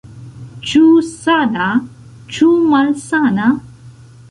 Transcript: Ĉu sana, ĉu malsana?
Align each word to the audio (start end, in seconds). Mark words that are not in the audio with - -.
Ĉu 0.71 0.81
sana, 1.09 1.67
ĉu 2.39 2.51
malsana? 2.73 3.53